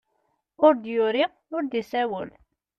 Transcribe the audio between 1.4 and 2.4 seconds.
ur d-isawel.